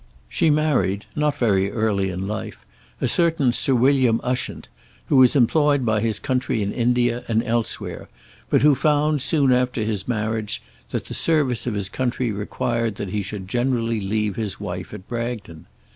[0.27, 2.65] She married, not very early in life,
[2.99, 4.67] a certain Sir William Ushant,
[5.09, 8.09] who was employed by his country in India and elsewhere,
[8.49, 10.59] but who found, soon after his marriage,
[10.89, 15.07] that the service of his country required that he should generally leave his wife at
[15.07, 15.67] Bragton.